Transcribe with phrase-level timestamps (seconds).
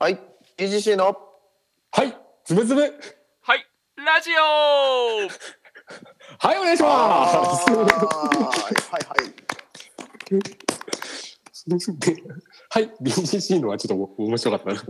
[0.00, 0.18] はい。
[0.56, 1.14] EGC の
[1.92, 2.80] はい、つぶつぶ。
[2.80, 5.28] はい、ラジオ
[6.38, 7.70] はい、お願いしあます。
[7.70, 9.18] ーはいはい。
[12.70, 14.80] はい、BGC のはちょっと面白かったな。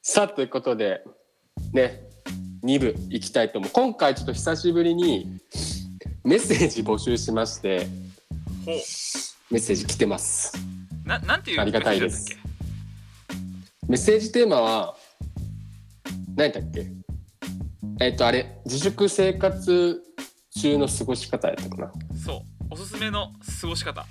[0.00, 1.04] さあ、ということで、
[1.74, 2.08] ね、
[2.64, 3.70] 2部行きたいと思う。
[3.70, 5.38] 今回ちょっと久しぶりに
[6.24, 7.86] メッセージ募集しまして、
[8.64, 10.54] メッセージ来てます。
[11.04, 12.38] ななんていうありがたいです。
[13.88, 14.96] メッセージメッセージテーマは、
[16.36, 16.86] 何だっけ？
[18.00, 20.02] えっ、と、あれ、自粛生活
[20.54, 21.92] 中の過ごし方やったかな。
[22.24, 22.66] そう。
[22.70, 24.06] おすすめの過ごし方。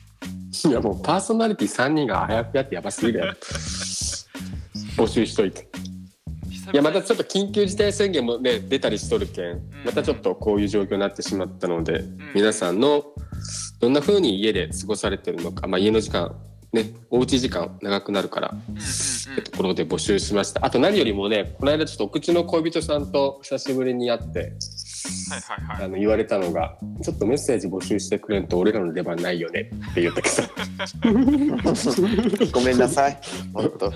[0.70, 3.34] いやもうパーソナリティ3人が早くやってやばすぎるやろ。
[4.98, 5.68] 募集しといて。
[6.74, 9.62] いやまたちょっと緊急事態宣言もね出たりしとるけんん。
[9.86, 12.20] またちょっとこういう状況になってしまったので、ん。
[12.36, 13.04] 皆さんの
[13.80, 16.36] どんな風に家で過ごされてるのか、まあ、家の時間
[16.74, 20.66] ねおうち時間長くなるからってところで募集しました。
[20.66, 24.46] あと何よりもねこの間ちょっとお口の恋人さんと久しぶりに会っては
[25.38, 25.86] いはいはい。
[25.86, 30.36] あの言われたのが「ちょっとメッセージ募集してくれんと俺らの出番ないよね」って言ったけど。
[32.52, 33.20] ごめんなさい。
[33.54, 33.94] 本当。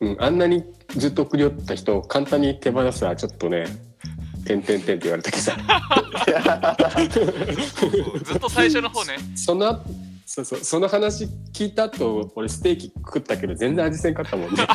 [0.00, 0.64] うん、あんなに
[0.96, 3.66] ずっと送り寄った人を簡単に手放すはちょっとね
[4.46, 5.42] 「てんてんてん」って言われたけど。
[8.24, 9.18] ずっと最初の方ね。
[9.36, 10.60] その後そうそう。
[10.60, 14.66] その話聞いた後俺ステーキ食ったけど全然味せんかったもんね。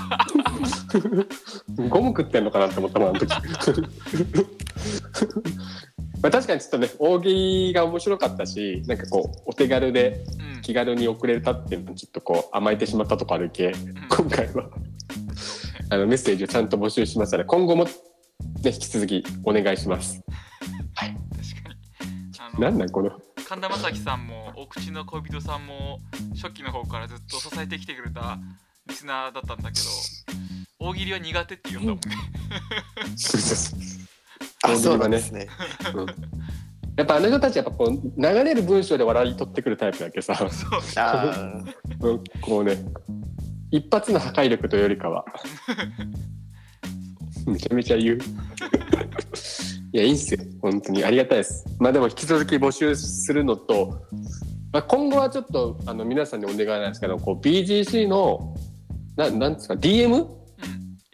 [1.89, 3.31] ゴム食ってんのかなって思ったもんあの時。
[6.21, 10.61] まあ確かにちょっとね大喜利が面白かったしなんかこうお手軽でうん。
[10.61, 13.73] 気軽に送れたっていうのにちょっとこう甘えてしまったとこあるけ。
[14.09, 14.69] 今回は。
[15.89, 17.91] あのメッセージをちゃんと募集しますので今後も、ね、
[18.63, 20.21] 引き続きお願いします。
[20.93, 21.17] 確かに。
[22.37, 23.09] あのなんなんこの
[23.47, 26.01] 神田正輝さんもお口の恋人さんも
[26.35, 28.37] 初期の方からずっと支えてきてくれた
[28.87, 29.85] リスナーだったんだけど
[30.79, 32.15] 大喜利は苦手って言うんだもん ね。
[34.63, 35.47] あ、そうなんですね。
[35.95, 36.05] うん。
[36.97, 40.49] やっぱあの人たちやっぱこう流れる文章で笑い取ってくるタイプだけどさ、そう。
[40.97, 41.63] あ
[42.03, 42.23] うん。
[42.41, 42.77] こうね
[43.71, 45.23] 一発の破壊力というよりかは。
[47.47, 48.19] めちゃめちゃ言う
[49.97, 50.39] いやいいんすよ。
[50.61, 51.03] 本当に。
[51.03, 51.65] ありがたいです。
[51.79, 54.05] まあでも引き続き募集するのと、
[54.71, 58.55] まあ、今後はちょっとあの皆さんにお願いなんですけどこう BGC の
[59.15, 60.13] ななんですか DM?
[60.13, 60.39] うん。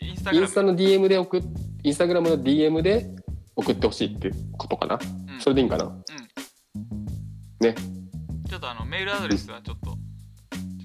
[0.01, 1.41] インスタインスタの DM で送っ
[1.83, 3.07] インスタグラムの DM で
[3.55, 4.99] 送ってほしいっていうことかな、
[5.29, 5.39] うん。
[5.39, 5.85] それでいいんかな？
[7.61, 7.75] ね。
[8.49, 9.95] ちょっとあのメールアドレスはちょっと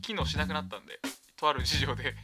[0.03, 1.01] 機能しなくなったんで
[1.37, 2.15] とある事情で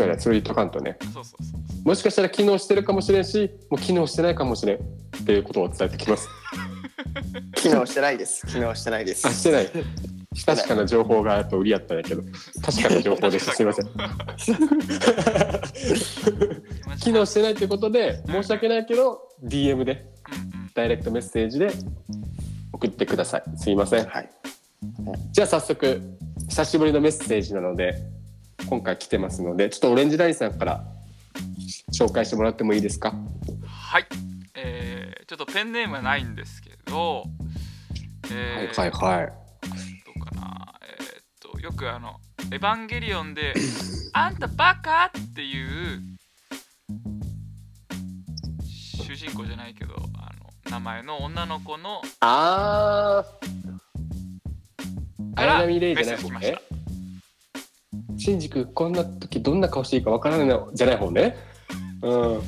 [0.00, 0.96] そうやツイートかんとね。
[1.02, 1.34] そうそうそ
[1.82, 4.80] うもしかしたら機能してるかもしれんしもう機能してないかもしれんっ
[5.26, 6.26] ていうことを伝えてきます。
[6.26, 8.46] ー 機能してないです。
[8.46, 9.28] 機能してないです。
[9.28, 9.70] あしてない。
[10.34, 12.22] 不確かな情報がやっぱ売りやったんやけど。
[12.62, 13.86] 確かな情報でしたすいません。
[16.98, 20.06] 機能してないということで申し訳ないけど DM で
[20.74, 21.72] ダイレクトメッセージで
[22.72, 23.42] 送ってください。
[23.56, 24.06] すいません。
[24.06, 24.30] はい。
[25.32, 26.00] じゃあ早速
[26.48, 27.94] 久しぶりのメッセージなので
[28.70, 30.84] 今回来てますのでちょっとオレンジラインさんから
[31.92, 33.12] 紹介してもらってもいいですか？
[33.66, 34.06] はい、
[34.54, 37.24] えー、ちょっとペンネームはないんですけど、
[38.32, 39.26] えーはいはい
[40.06, 40.74] どうかな。
[40.82, 42.20] えーっとよくあの
[42.52, 43.54] 「エヴァンゲリオン」で
[44.14, 46.00] 「あんたバカ!」っていう
[49.04, 50.30] 主人公じゃないけどあ
[50.68, 53.50] の名前の女の子のあー。
[55.34, 56.69] から綾波レイじゃない方？
[58.20, 61.36] ねセージ来ましたシンジ君こんな時どんな顔していいかわからないのじゃない方ね。
[62.02, 62.32] うん。
[62.34, 62.42] はい。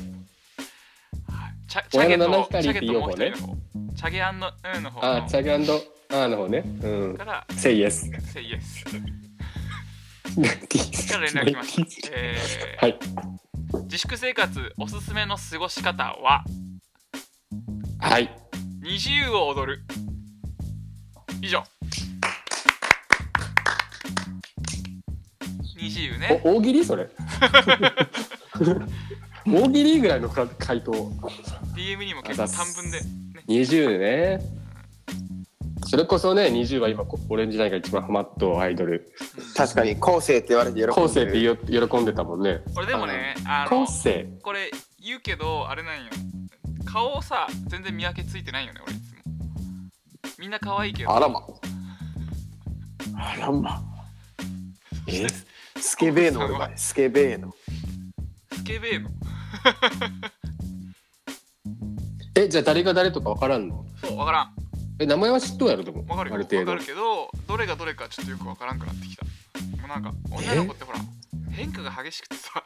[1.69, 3.57] チャチャゲとチャゲとう一人の方。
[3.97, 5.15] チャゲアンのうんの方の。
[5.15, 5.75] あーチャゲアンド
[6.11, 6.65] アーの方ね。
[6.83, 7.17] うん。
[7.17, 8.85] からセイエス「Say Yes」
[11.13, 12.99] から連絡来ました、えーはい。
[13.85, 16.45] 自粛生活おすすめの過ごし方は？
[17.99, 18.31] はい。
[18.83, 19.83] 二重を踊る。
[21.43, 21.65] 以上
[25.83, 26.41] 二重ね。
[26.45, 27.09] お大喜利それ。
[29.45, 30.93] 大喜利ぐらいのか回答。
[31.75, 33.07] DM にも結構短文で、ね、
[33.49, 34.41] 20ね。
[35.85, 39.13] それこそね20は今こオレンジラインが一番ハマっとうアイドル。
[39.57, 40.93] 確かに後世って言われて喜んでる。
[40.95, 42.61] 後世ってよ喜んでたもんね。
[42.77, 44.29] 俺でもねあ後の世。
[44.41, 44.71] これ
[45.05, 46.05] 言うけどあれなんよ。
[46.85, 49.33] 顔さ全然見分けついてないよね俺いつも。
[50.39, 51.13] みんな可愛いけど。
[51.13, 51.41] あらま。
[53.17, 53.83] あらま。
[55.09, 55.27] え？
[55.83, 57.53] スケベーの俺はスケベーの。
[58.53, 59.11] スケベーの。
[62.39, 63.85] えじゃあ誰が誰とかわからんの？
[64.01, 64.55] そうわからん。
[65.01, 66.07] え名前は知っとうやろでも。
[66.07, 66.37] わかるよ。
[66.37, 66.71] ある程度。
[66.71, 69.25] わかるけどどれがどれかちょっとよくわからんくなってきた。
[69.25, 69.31] も
[69.87, 71.01] うなんか女の子ってほら
[71.51, 72.65] 変化が激しくてさ。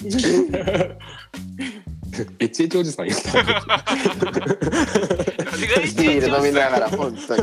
[2.38, 3.32] エチエチおじさん言った。
[3.42, 7.42] ビール飲みながら、本当に。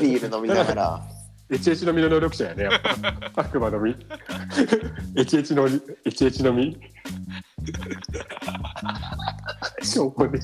[0.00, 1.02] ビール飲みながら。
[1.52, 2.96] エチエチのみの能力者やねやっぱ。
[3.42, 3.94] 悪魔の実
[5.16, 6.78] エチエチのエチエチの実
[9.82, 10.40] しょうもね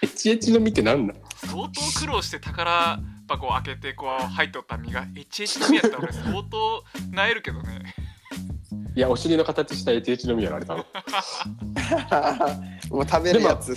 [0.00, 1.14] エチエチの実ってなんだ
[1.44, 7.94] 相当苦労して宝箱を開けてこう入っとった身がエチエチの実やったら俺相当なえるけどね。
[8.94, 10.86] いやお尻の形したエチエチの実やられたの。
[12.90, 13.76] もう食べるやつ。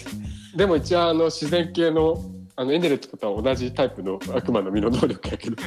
[0.55, 2.23] でも一応あの自然系の
[2.55, 5.57] あのエネルととは同じタイプの悪魔の実の能力やけど。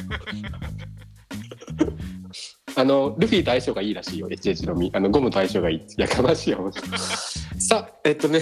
[2.77, 5.81] あのルフィと相性がいいらしいよ HH の実あのゴムと相性がいい。
[5.97, 6.69] やかましいよ
[7.57, 8.41] さあえっとね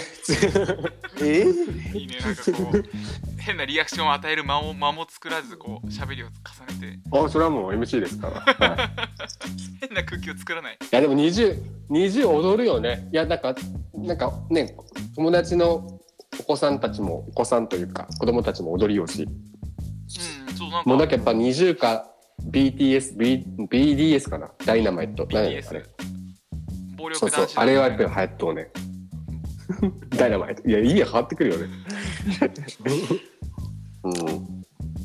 [1.21, 1.45] え
[1.93, 2.83] いいねなんかこう
[3.37, 6.33] 変なリアクションを与える間を間も作らずこう喋りを重
[6.79, 6.99] ねて。
[7.11, 8.89] あそれはもう MC ですから、はい。
[9.81, 10.79] 変な空気を作らない。
[10.81, 13.09] いやでも20、20踊るよね。
[13.11, 13.53] いや、なんか、
[13.93, 14.75] なんかね、
[15.15, 15.99] 友達の
[16.39, 19.53] お子さんたちも、お子さんというか、子供たちも踊りようし、うん
[20.56, 22.07] そうなんかもうなんかやっぱ20か
[22.51, 25.27] BTS、B、BDS かなダイナマイト。
[25.31, 25.85] 何やあれ BTS
[26.97, 27.57] 暴そうそう力男子。
[27.57, 28.71] あれはやっぱり流行っとうね。
[30.18, 30.68] ダイナマイト。
[30.68, 31.68] いや、いいや、変わってくるよね。
[34.03, 34.13] うん。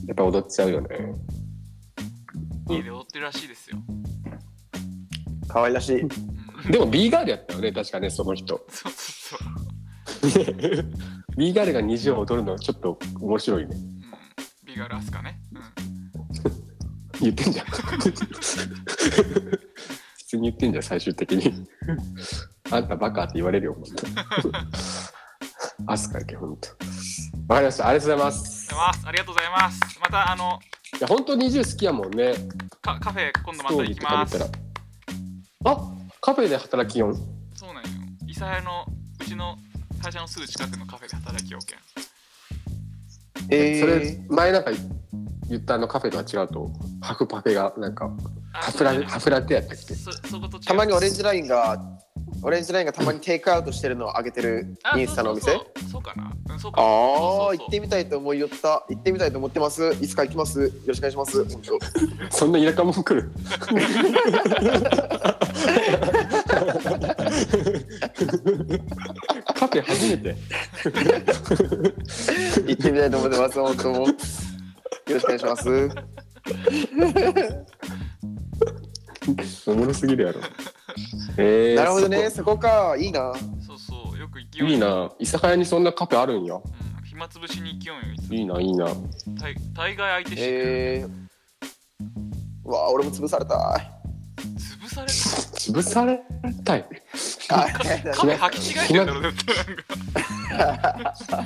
[0.06, 0.88] やっぱ踊っちゃうよね。
[2.68, 3.78] 家で踊ってるらしいですよ、
[5.48, 6.02] 可愛らしい。
[6.02, 6.08] うん、
[6.70, 8.60] でも B ガールやったよね、確かね、その人。
[8.68, 9.38] そうそう
[10.30, 10.84] そう、
[11.38, 13.76] B ガールが20を踊るのはちょっと面白いね。
[13.76, 13.84] うん、
[14.66, 15.62] ビガラスカね、うん、
[17.20, 17.66] 言ってんじゃん。
[17.70, 17.80] 普
[20.26, 21.64] 通に言ってんじゃん、最終的に。
[22.72, 23.76] あんたバカって言われるよ。
[25.86, 26.70] アスカやけ、ほんと。
[26.70, 28.68] わかりました、ありがとうございます。
[29.06, 30.58] ありがとうございますまたあの
[30.98, 32.34] いや、ほんと20好きやもんね。
[32.82, 34.36] カカフェ今度また行きます。
[35.64, 35.76] あ
[36.20, 37.14] カフェで働きよん。
[37.54, 37.90] そうなんよ
[38.26, 38.86] 諫早の
[39.20, 39.56] うちの
[40.02, 41.78] 会社のすぐ近くのカフェで働きようけん。
[43.50, 44.70] えそれー、、前なんか
[45.48, 48.10] 言ったあのカフェとは違うと、ハフパフェが、なんか、
[48.52, 50.64] あハフラハフラテやったっけそそこと違う。
[50.64, 51.80] たまにオレンジラインが、
[52.42, 55.50] オレンジラインがたまにテイクアウトしてるのを上げてるあインスタのお店？
[55.52, 55.90] そうそうそう。
[55.92, 56.86] そうかな、うん、そうかああ
[57.56, 58.84] 行ってみたいと思いよった。
[58.88, 59.96] 行ってみたいと思ってます。
[60.00, 60.60] いつか行きます。
[60.62, 61.44] よろしくお願いします。
[61.44, 61.78] 本当。
[62.36, 63.32] そんな田舎もん来る？
[70.90, 74.04] 行ってみたいと思ってます本当も。
[74.04, 74.14] うよ
[75.08, 75.90] ろしくお願いします。
[79.66, 80.40] おもろすぎるやろ。
[81.36, 82.30] えー、なるほどね。
[82.30, 82.58] そこ。
[82.58, 82.96] か。
[82.98, 83.32] いいな。
[83.66, 84.70] そうそうよく行きそこ。
[84.70, 85.10] いいな。
[85.20, 86.54] 諫早にそんなカフェあるんや。
[86.54, 86.62] うん、
[87.04, 88.86] 暇つぶしに行きよんよいいいな、いいな。
[89.40, 91.08] 大大概相手してる、えー、
[92.64, 93.98] うわあ俺も潰されたい。
[94.58, 95.06] 潰され
[95.58, 96.20] 潰され
[96.64, 96.84] たい？
[97.48, 99.82] カフェ履き違えてるんだろ 絶対なんか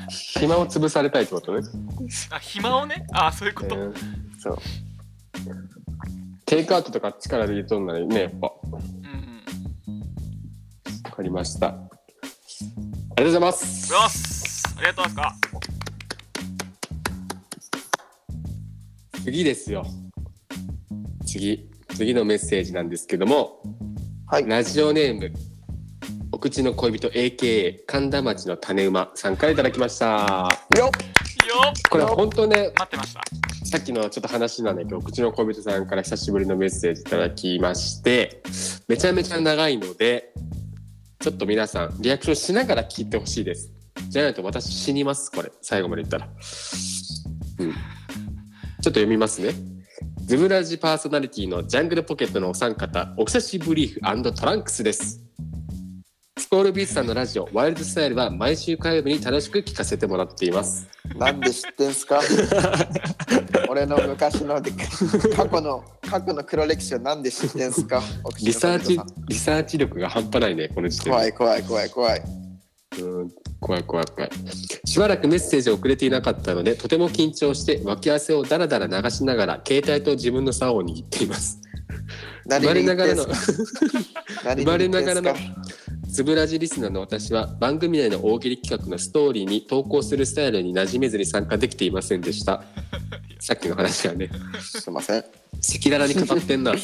[0.09, 1.61] 暇を潰されたいってことね。
[2.31, 3.07] あ暇をね？
[3.13, 3.95] あそういうこと、えー
[4.39, 4.59] そう
[6.45, 8.53] テイクアウトとか力で入れとんならね、やっぱ。
[8.65, 8.83] うんうん
[11.05, 11.69] わかりました。
[11.69, 13.93] ありがとうございます。
[13.93, 15.51] よしありがとうございますか
[19.25, 19.87] 次ですよ。
[21.27, 21.71] 次。
[21.95, 23.63] 次のメッセージなんですけども、
[24.27, 25.33] はいラジオネーム、
[26.35, 30.49] お口の恋人 AKA 神田町の種馬さんからいただきました。
[30.79, 30.91] よ
[31.91, 33.21] これ本当ね、待ってました
[33.67, 38.43] さっきのちょっと話なんだけど、お口の恋人さんから久しぶりのメッセージいただきまして、
[38.89, 40.33] めちゃめちゃ長いので、
[41.21, 43.71] ちょっと皆さん、リアクションしながら聞いてほしいです。
[44.09, 45.53] じゃないと私死にます、これ。
[45.61, 46.29] 最後まで言ったら。
[47.59, 47.73] うん。
[47.73, 47.77] ちょっ
[48.81, 49.53] と読みますね。
[50.25, 55.22] ズブラジパーソナリティのジャングルポケットのお三方、お久しぶりーフトランクスです。
[56.53, 60.87] スコールビーツさんのラジオ、ワイルドスタイルは毎週火曜日に楽しく聞かせてもらっています。
[61.17, 62.21] なんで知ってんすか？
[63.71, 64.71] 俺の昔ので
[65.35, 68.03] 過去の過去の黒歴史をなんで知ってんすか？
[68.45, 71.11] リサーチ、リサーチ力が半端ないね、この時点で。
[71.11, 72.23] 怖い怖い怖い怖い
[73.01, 74.31] うん怖い怖い怖い。
[74.85, 81.62] しばらくメッセージをくれていなかったので、とても緊張して、脇汗をだらだら流しながら、携帯と自分の竿を握っています。
[82.49, 85.35] 生まれながらの、生ま れながらの。
[86.13, 92.65] つぶらじリスナーの私は、番組内の大喜利企画のストーリーに投稿するスタイルに馴染めずに参加できていませんでした。
[93.41, 94.31] さっきの話はね。
[94.61, 95.19] すいません。
[95.19, 96.75] 赤裸々に語ってんな。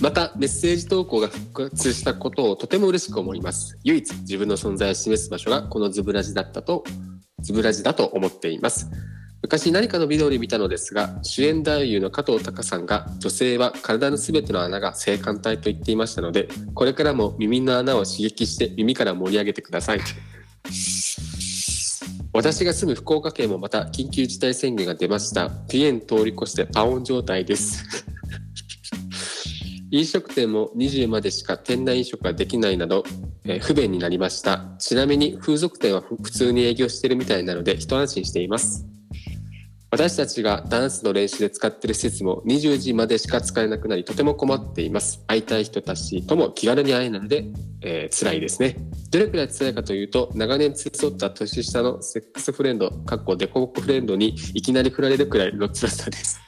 [0.00, 3.76] またメッセージ投稿が復活したことをとても嬉しく思います。
[3.84, 6.84] 唯一自分の存在を示す場所がこのズブラジだったと
[7.42, 8.88] ズブラジだと思っています
[9.42, 20.00] 昔何かのビデオで見たのですが主演男優の加藤隆さんが女性は体の全ての穴が性感帯と言っていましたのでこれからも耳の穴を刺激して耳から盛り上げてください。
[22.34, 25.50] 私が住む福岡県もまた緊急事態宣言が出ました。
[25.68, 27.84] ピエン通り越してパオン状態です。
[29.90, 33.04] 飲食店も20までしか店内飲食ができないなど、
[33.44, 34.74] えー不便になりました。
[34.78, 38.86] ちなみに風俗店は普通に営業してるみたいなので一安心しています。
[39.92, 45.22] 私たちがダンスの練習で使っている施設も20時までしか使えなくなりとても困っています。
[45.26, 47.44] 会いたい人たちとも気軽に会えないので、
[47.82, 48.76] えー辛いですね。
[49.10, 56.41] どれくらい辛いかというと長年連れ添った年下のセックスフレンドかっこデコボコフレンドにいきなり振られるくらいの辛さです。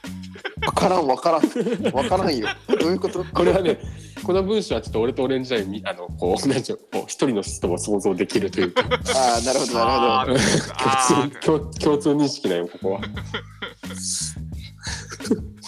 [0.65, 2.47] わからんわからんわからんよ。
[2.79, 3.23] どういうこと？
[3.25, 3.79] これはね
[4.23, 8.83] この文章はちょっと俺とオレンジラインにあのこう なんていうのこう一人の人も想像できるというか。
[9.15, 11.29] ああなるほどなあるほど。
[11.45, 13.01] 共通共共通認識だよここは。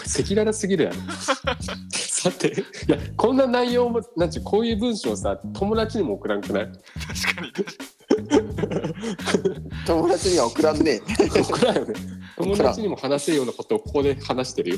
[0.06, 0.96] 赤裸々すぎるやろ。
[1.94, 2.48] さて
[2.88, 6.66] いやこんな内容もなんちゅうこういう文章をさ友達にも送らんくない？
[6.66, 7.84] 確かに確か
[9.86, 11.02] 友達には送らんね
[11.50, 11.94] 送らんよね。
[12.38, 14.78] 友達にも話せるようなことをここで話してるよ。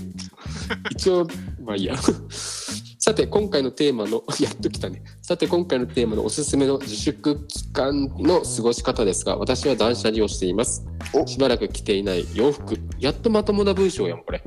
[0.91, 1.27] 一応
[1.63, 1.95] まあいいや。
[3.01, 5.01] さて今回のテーマのやっときたね。
[5.21, 10.85] さて今回のテーマのおすすめの自粛期間の過ごし方ですが私は断捨離をしています。
[11.13, 11.25] お。
[11.25, 12.77] しばらく着ていない洋服。
[12.99, 14.43] やっとまともな文章やんこれ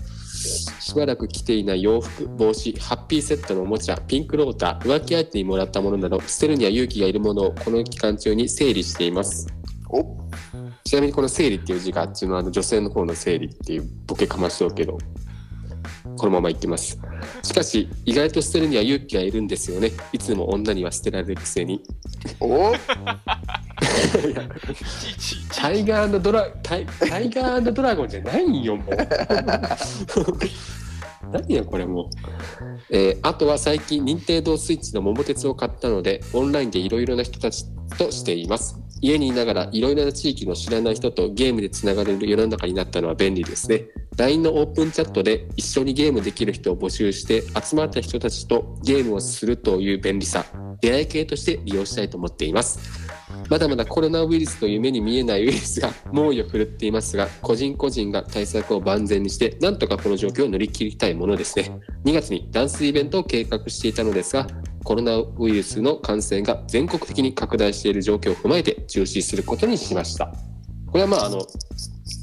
[0.93, 9.47] しばらく着ていない洋服帽子ハッピーセットのおもちゃピンクローター浮気相手にもらったものなど捨てるには勇気がいるものをこの期間中に整理しています。
[9.89, 10.05] お。
[10.85, 14.99] ちなみにこの整理っていう字があっちのあの女性の方の整理っていうボケかましておくけど
[16.19, 17.01] このまま言ってます。
[17.43, 19.93] しかし意外と捨てるには勇気がいるんですよね。
[20.13, 21.83] いつも女には捨てられるくせに。
[22.39, 22.75] お。
[25.55, 28.97] タイガードラタイタイガードラゴンじゃないんよもう
[31.33, 32.03] 何やこれも。
[32.03, 32.09] う、
[32.91, 37.65] えーあとは最近任天堂スイッチの桃鉄を買ったのでオンラインでいろいろな人たち
[37.99, 38.79] としています。
[39.01, 43.87] 家にいながらいろいろな地域の知らない人とゲームでつながれる世の中になったのは便利ですね。
[44.17, 50.45] LINE のオープンチャットで一緒にゲームできる人を募集して集まった人たちとゲームをするという便利さ。
[50.81, 53.02] 出会い系として利用したいと思っています。
[53.49, 61.71] まだまだコロナウイルスという目に見えないウイルスが猛威を振るっていますが個人個人が対策を万全にしてなんとかこの状況を乗り切りたいものですね。
[62.05, 64.47] 2月にダンスイベントを計画していたのですが
[64.85, 70.33] コロナウイルスの感染が全国的に拡大している状況を踏まえて中止することにしました。
[70.91, 71.41] これはまああの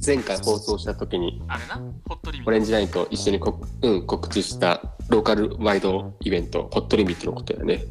[0.05, 1.75] 前回放送した時にあれな？
[2.07, 7.83] ホットリミッオレンジラインと一緒にこ、うん、告知したローカルワイドイベントホットリミットのことやね。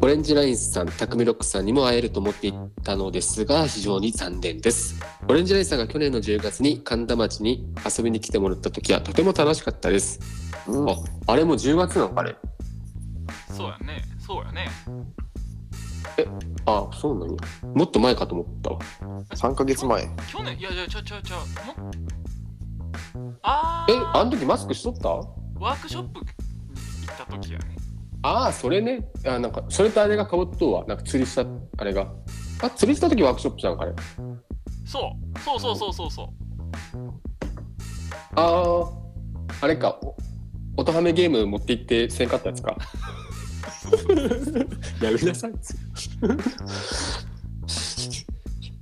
[0.00, 2.54] オレンジラインさん、タクミロックさんにも会えると思ってい
[2.84, 4.94] たのですが、非常に残念です。
[5.28, 10.20] オレンジラインさんが去年の10月に神田町に遊びに来てもらった時はとても楽しかったです。
[10.68, 10.88] うん。
[10.88, 10.94] あ、
[11.26, 12.36] あれも10月なのかね？
[13.48, 14.04] トそうやね。
[14.24, 14.68] そうやね。
[16.66, 17.36] あ、そうなんや。
[17.74, 18.78] もっと前かと思ったわ。
[19.34, 20.08] 3ヶ月前。
[20.30, 20.56] 去年？
[20.60, 21.90] いやいやちゃうちゃうちゃうも
[23.42, 25.43] あえ、ーあの時マスクしとった？
[25.64, 27.64] ワークショップに行った時やね
[28.20, 29.06] ああ、それね。
[29.26, 30.84] あ、なんか、それとあれがかぶっとうわ。
[30.86, 31.46] なんか釣りした、
[31.78, 32.12] あれが。
[32.60, 33.92] あ、釣りした時ワークショップじゃんかね。
[34.84, 36.28] そうそうそうそうそうそう
[38.36, 39.98] ああ、あれか。
[40.02, 40.14] お
[40.76, 42.76] 音ハメゲーム持って行ってせんかったやつか。
[45.00, 45.52] やめなさい。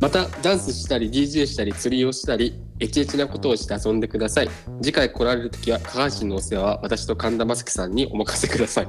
[0.02, 4.48] またダンスしたり DJ したり釣りをしたりエチエチなことをして遊んでください。
[4.82, 8.88] 次回来られる時は下半身のお世話は私と神田正輝さんにお任せください。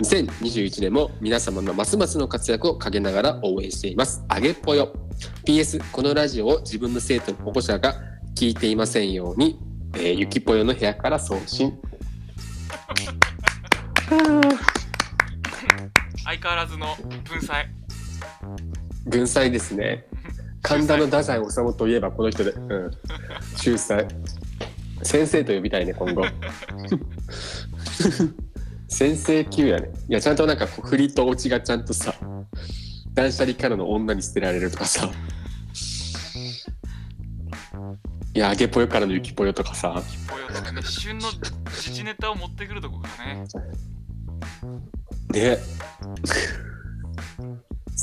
[0.00, 4.24] 2021年も皆様のますますの活躍を陰ながら応援しています。
[4.26, 4.94] あげっぽよ。
[5.44, 7.96] PS このラジオを自分の生徒の保護者が
[8.34, 9.60] 聞いていませんように、
[9.96, 11.78] えーゆきぽよの部屋から送信。
[16.24, 16.96] 相変わらずの
[17.28, 17.68] 文才。
[19.04, 20.06] 文才ですね
[20.62, 22.90] 神田の太宰治といえばこの人で、うん、
[23.56, 24.06] 秀才。
[25.02, 26.24] 先生と呼びたいね今後。
[28.88, 29.90] 先生級やね。
[30.08, 32.14] いやちゃんとなんかこう振りとオチがちゃんとさ
[33.14, 35.10] 断捨離からの女に捨てられるとかさ。
[38.34, 40.02] いや揚げぽよからのゆきぽよとかさ。
[40.28, 41.28] ぽよとかね旬の
[41.70, 43.44] 時事ネタを持ってくるとこがね。
[45.32, 45.58] ね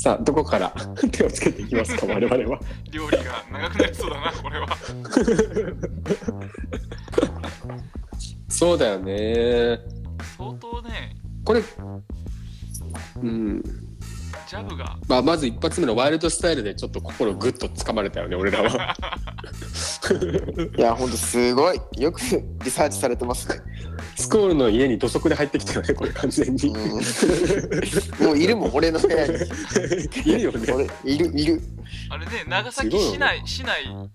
[0.00, 0.70] さあどこから
[1.12, 2.58] 手をつけていきますか 我々は。
[2.90, 4.68] 料理が長くなりそうだなこれは。
[8.48, 9.78] そうだよね。
[10.38, 11.62] 相当ねこれ
[13.22, 13.62] うん
[14.50, 14.98] ジャブが。
[15.06, 18.96] まあ、まず一発目のワイルドスタイルでちょっと心グッと掴まれたよね俺らは。
[20.76, 21.80] いやほんとすごい。
[21.98, 22.20] よく
[22.64, 23.62] リサーチされてますね、
[24.16, 29.34] スコールの家に土足で入ってきたよねこれ完全に、うん、もういるもん俺の部屋に。
[30.26, 30.72] いるよね。
[30.72, 31.62] 俺いるいる。
[32.10, 34.10] あれね長崎市内市内よ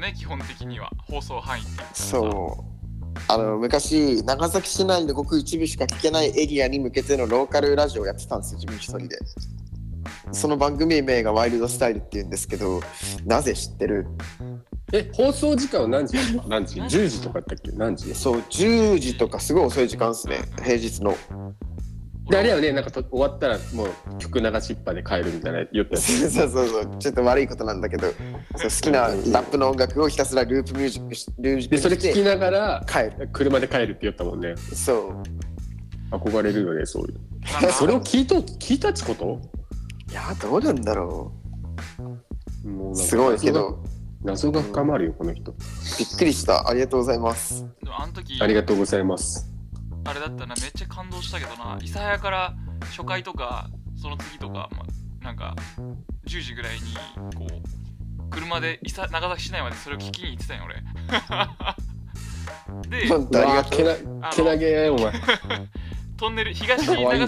[0.00, 0.90] ね基本的には。
[1.08, 1.86] 放送範囲っていうか。
[1.94, 2.78] そう。
[3.26, 9.18] あの昔長崎市内のごく一部しか聞けないエリアに向けてのローカルラジオをやってたんですよ自分一人で
[10.32, 12.80] その番組名がワイルドスタイルっていうんですけど
[13.24, 14.06] なぜ知ってる？
[14.92, 16.16] え放送時間は何時
[16.48, 17.72] 何時？10時とかだったっけ？
[17.72, 18.14] 何時？
[18.14, 20.38] そう10時とかすごい遅い時間ですね。
[20.62, 21.14] 平日の。
[22.30, 23.88] であれはねなんかと終わったらもう
[24.18, 26.30] 曲流しっぱで帰るみたいな言ったやつ。
[26.30, 28.14] そうそうそうちょっと悪いことなんだけどそう
[28.64, 33.30] 好きなラップの音楽をひたすらループミュージックしループでそれ聞きながら帰る。
[33.32, 34.54] 車で帰るって言ったもんね。
[34.56, 35.22] そう。
[36.14, 37.72] 憧れるよねそういう。
[37.72, 39.40] それを聞いた聞いたってこと？
[40.10, 41.32] いやどうなんだろ
[42.64, 43.82] もうなんかうすごいけど。
[44.24, 45.52] 謎が深まるよこの人。
[45.52, 46.68] びっくりした。
[46.68, 47.66] ありがとうございます。
[47.82, 49.48] でもあの時ありがとうございます。
[50.04, 51.78] あれだったなめっちゃ感動したけどな。
[51.78, 52.54] 諫早から
[52.90, 54.84] 初回とかその次とか、ま
[55.22, 55.54] あ、なんか
[56.26, 56.80] 10時ぐらいに
[57.36, 60.82] こう車で伊佐長崎市内までそれを聞きに行ってたんよ俺。
[62.90, 63.06] で
[63.70, 63.94] けな
[64.32, 65.12] けなげお前。
[66.18, 67.18] トンネル東長崎にお前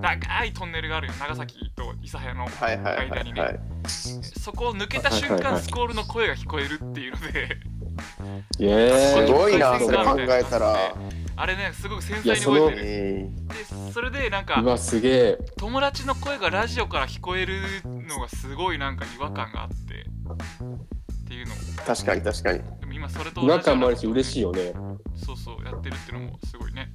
[0.00, 1.14] 長いトンネルがあるよ。
[1.18, 7.56] 長崎と諫早のはいはいはい間にね、はいそこを抜けた瞬間、スコールの声が聞こえるっていうので。
[8.58, 10.94] すごいなそれ考えたら。
[11.36, 12.82] あれねすごく繊細に覚えてる。
[12.82, 15.38] えでそれでなんかうわすげえ。
[15.56, 19.74] 友達の声がラジオから聞こえるのがすごいなんか違和感があって。
[19.74, 22.58] っていうのー確かに確かに。
[22.80, 24.96] でも今それと違和感もあるし同じような嬉しいよね。
[25.24, 26.89] そうそうやってるっていうのもすごいね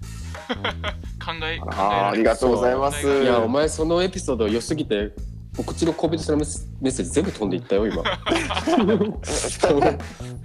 [0.47, 3.07] 考え考えあありがとうございます。
[3.07, 3.21] う。
[3.21, 5.11] んいやお前そのエピソード良すぎて
[5.57, 8.03] お口の小人さんのメッメッセージ全部飛んでいったよ今。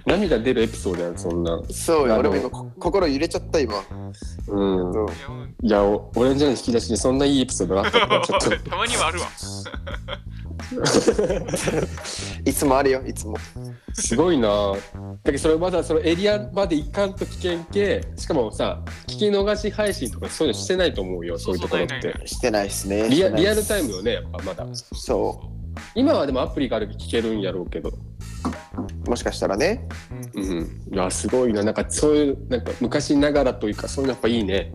[0.05, 1.61] 涙出るエピソードやんそんな。
[1.69, 3.75] そうよあの俺も今こ心揺れちゃった今。
[4.47, 5.07] うん。
[5.61, 8.49] いやオレンジの引き出しにそんないいエピソードがあったからちょっと。
[8.69, 9.27] たまにはあるわ
[12.45, 13.37] いつもあるよいつも。
[13.93, 14.73] すごいな。
[15.23, 22.15] だけどそれまだそのエリアまで行かんと危険系しかもさ聞き逃し配信とかそういうのしてないと思うよそういうところって。
[22.25, 23.09] してないっすね。
[23.09, 24.65] リアリアルタイムよねやっぱまだ。
[24.73, 25.41] そ
[25.95, 27.91] 今はでもアプリがある聞けるんやろうけど。
[29.07, 29.87] もしかしたらね。
[30.33, 30.81] うん。
[30.91, 31.63] いやすごいな。
[31.63, 34.71] なんかそういうなんか昔ながらというかそういうのやっぱいいね。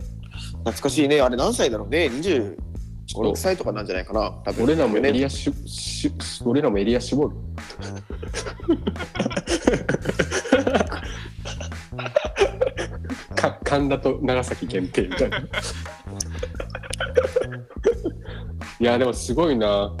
[0.59, 1.21] 懐かしいね。
[1.21, 2.55] あれ何歳だろうね？25
[3.15, 3.63] 6歳と。
[3.63, 4.31] かなんじゃないかな。
[4.43, 4.63] 多分。
[4.65, 6.11] 俺らもエリねアしし
[6.45, 7.35] 俺らもエリア絞る。
[13.35, 15.37] か神田と長崎限定みたいな。
[18.79, 19.95] いやでもすごいな。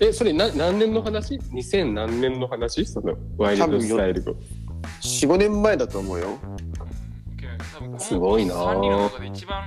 [0.00, 2.84] えそれな何年の話 ?2000 何年の話？
[2.86, 4.32] そのワイルドスタイルが
[5.02, 6.38] 45年前だと思うよ。
[7.98, 8.54] すごいな。
[8.54, 9.64] 3人の中で一番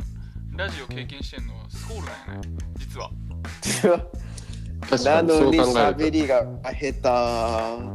[0.56, 2.58] ラジオ経験してんのはスコールなんやね。
[2.78, 3.10] 実は。
[5.04, 7.94] なのに喋りが下と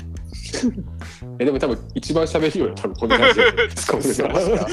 [1.39, 4.69] えでも多分一番喋るよ多分このラジオでスコ手ールが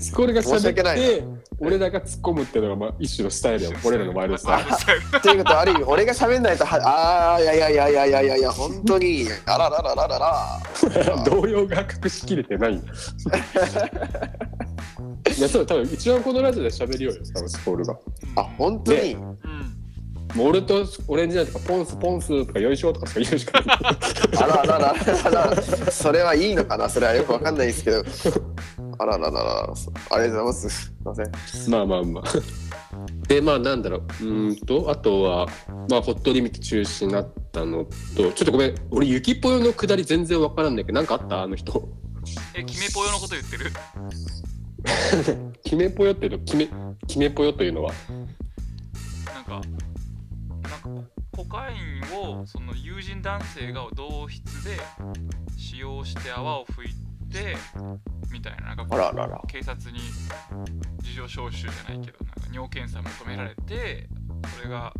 [0.00, 1.24] スコールが喋って
[1.58, 4.68] 俺らが突っ込むっていうのがまあ一種のスタイルや俺らのワイルドスタイル
[5.18, 11.24] っていうことはある意味俺が喋んないとはああいやいやいやいやいやいやいや本当にあらららららら。
[11.26, 12.80] 動揺が隠しきれてない
[15.36, 17.98] いやそう多分一番このラジオで喋るよ多分スコールが。
[18.36, 19.38] あ本当に、うん
[20.34, 23.78] もう俺とオレンジなんとかポンスポンスとかよいしょとかしか言うしかない。
[24.36, 24.94] あららら
[25.30, 26.88] ららそれはいいのかな？
[26.88, 28.04] それはよくわかんないですけど。
[28.98, 30.68] あららららありがとうございます。
[30.70, 31.70] すいません。
[31.70, 32.24] まあまあまあ。
[33.28, 34.00] でまあなんだろう。
[34.00, 35.46] うーんとあとは
[35.88, 38.74] まあホットリミット中止になったのとちょっとごめん。
[38.90, 41.42] 俺ゆきぽよのくだり全然わからんだけどなんかあった？
[41.44, 41.88] あの人。
[42.56, 43.70] えキメポヨのこと言ってる？
[45.64, 46.68] キメぽよっていうのキメ
[47.06, 47.92] キメぽよというのは？
[49.34, 49.60] なんか
[50.62, 54.78] なんかコカインをその友人男性が同室で
[55.56, 56.94] 使用して泡を吹い
[57.32, 57.56] て
[58.30, 59.42] みたいななんかあららら。
[59.48, 59.98] 警察に
[61.02, 64.08] 事情聴取じゃないけどなんか尿検査求められて
[64.56, 64.92] それが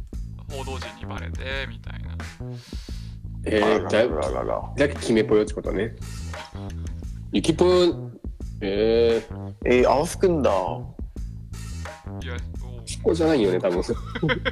[0.51, 2.17] 報道陣にバレてみたいな。
[3.47, 4.43] えー、あららだらら。
[4.45, 5.95] らだけキメぽよってことね。
[7.33, 8.11] ゆきぽよ
[8.61, 10.51] えー、えー、泡吹くんだ。
[10.51, 12.64] いやそ
[13.05, 13.85] こじゃないよね多分。
[13.85, 13.95] そ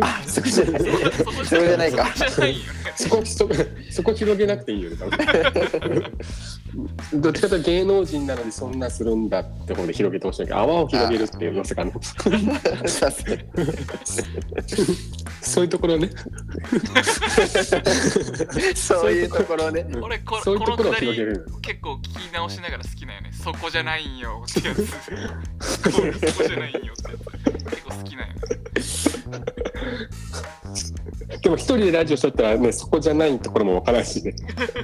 [0.01, 0.83] あそこじゃない。
[0.83, 0.89] そ
[1.31, 2.07] こじゃないか
[2.95, 3.55] そこそこ
[3.91, 6.05] そこ広げなくていいよね多分。
[7.21, 10.45] どっちかというと芸能人なのにそんなするんだって方で広げてほしい。
[10.45, 11.93] けど泡を広げるっていうまさかの。
[15.41, 16.11] そういうところね。
[18.75, 19.87] そういうところね。
[20.01, 23.33] 俺こそういうところをこのくだり広げる結構聞き直しながら好きなんよね。
[23.33, 24.87] そこじゃないんよってやつ。
[24.87, 25.91] そこ
[26.47, 27.23] じゃないんよってやつ。
[27.71, 28.41] 結構好きなんよね
[31.43, 34.35] でも一人でラジオしとったらねそこじゃないところもわからんしね。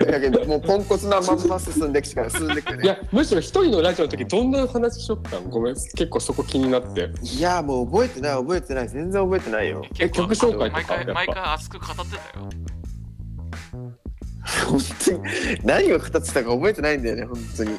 [0.07, 2.85] だけどもうポンコツなまんま進んできから進んでくるね。
[2.85, 5.51] いやむしろ一人のラジオの時どんな話しよったん？
[5.51, 5.75] ごめん。
[5.75, 7.11] 結構そこ気になって。
[7.23, 8.88] いやもう覚えてない覚えてない。
[8.88, 9.85] 全然覚えてないよ。
[9.99, 10.97] え曲紹介とか？
[10.97, 12.51] 毎回毎回熱く語ってたよ。
[14.66, 15.21] 本当に。
[15.64, 17.79] 何を語ってたか覚えてないんだよね本当に。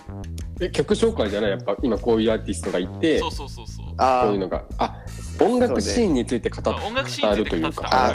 [0.62, 1.52] え曲紹介じゃない？
[1.52, 3.86] やっぱ今こういうアーティストがいてそうそうそうそう。
[3.98, 4.64] あこういうのが。
[4.78, 5.04] あ
[5.46, 8.10] 音楽シーンについて語っあ音楽シーンについて語ってた。
[8.10, 8.14] あ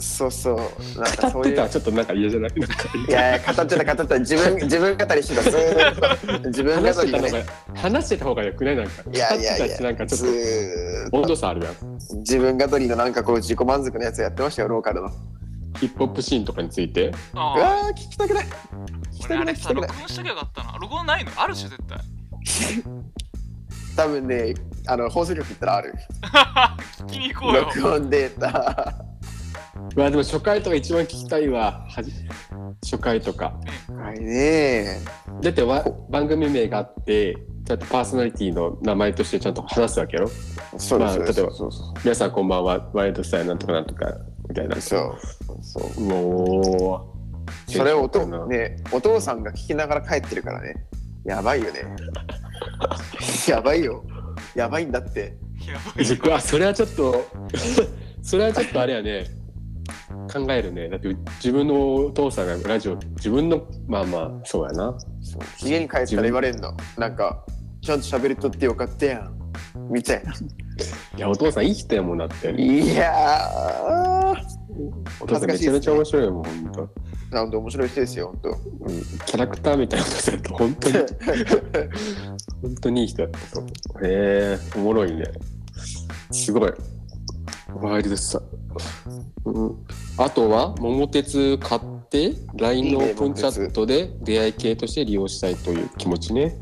[0.00, 0.56] そうそう
[1.00, 1.14] なん。
[1.16, 2.76] か語ってそういうたらちょっとなんか嫌じゃないなんか
[3.08, 7.46] いやいや語ってた語ってた自分自分語りしてたずーっと自分語話してたのりでね。
[7.74, 8.76] が 話してた方がよくない？
[8.76, 8.92] なんか。
[9.12, 11.74] いやいやい語ってたしなんかちょっとーっ温度差あるやん。
[11.74, 15.06] と自分語りのなんかこう自己満足のやつやってましたよローカルの。
[15.08, 15.10] う
[15.78, 17.12] ヒップホップシーンとかについて。
[17.34, 18.44] ああわー聞きたくない。
[18.46, 19.88] 聞きたくない聞きたくない。
[19.88, 20.78] 録音しときゃよかったな。
[20.80, 21.30] 録音ないの？
[21.36, 21.98] あるし絶対
[23.96, 24.54] 多分ね
[24.86, 25.94] あの放送局行ったらある。
[27.06, 27.64] 聞きに行こうよ。
[27.64, 28.94] 録音データ。
[29.96, 31.86] うわでも初回とか一番聞きたいわ。
[31.88, 32.12] はじ
[32.82, 33.54] 初回とか。
[33.96, 35.00] はいね。
[35.40, 40.28] だってわ番組名があってちゃんとパーソナリティの名前としてちゃんと話すわけやろ？
[40.78, 44.06] そうです、まあ例えばそうそうそ皆さんこんばんはワイルドスタイルなんとかなんとか
[44.48, 44.76] みたいな。
[44.76, 45.16] うそう
[45.62, 46.00] そう。
[46.00, 47.14] もう
[47.70, 50.74] それをおね、お父さんが聞きながら帰ってるからね
[51.24, 51.80] やばいよね。
[53.48, 54.04] やばいよ。
[54.54, 55.36] やばいんだって。
[55.66, 56.16] やばい。
[56.16, 57.26] 僕あそれはちょっと
[58.22, 59.26] それはちょっとあれやね。
[60.32, 60.88] 考えるね。
[60.88, 64.96] だって自分のお父さんがラジオ自分のまあまあそうやな。
[65.22, 65.68] そう。
[65.68, 66.76] 家に帰ったら言われるの。
[66.98, 67.44] なんか
[67.80, 69.34] ちゃんと喋りとってよかったやん。
[69.90, 72.50] みたいないやお父さんいい人やもんだって。
[72.52, 74.64] いやー。
[75.20, 76.90] お父さんめちゃめちゃ面白いよもん本当
[77.34, 78.50] なんで面白い人ですよ本当。
[78.50, 80.96] うんキャラクターみたいなことだと本当に。
[82.62, 83.70] 本当にいい人だったそうへ
[84.04, 85.24] えおもろいね。
[86.30, 86.72] すごい。
[87.80, 88.40] ワイルドさ、
[89.44, 89.84] うん、
[90.16, 96.56] あとは桃鉄買って LINE のオープンチャットで出会い系として利用したいという気持ちね。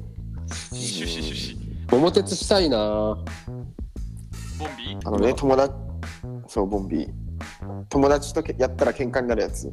[0.72, 1.92] シュシュシュシュ。
[1.94, 2.78] 桃鉄したいな。
[2.78, 3.22] ボ
[4.66, 5.00] ンビー？
[5.04, 5.74] あのね友達
[6.48, 7.22] そうボンビー。
[7.88, 9.72] 友達とけやったら喧嘩になるやつ